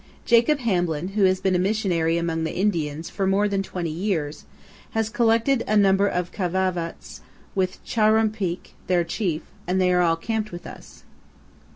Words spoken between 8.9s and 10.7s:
chief, and they are all camped with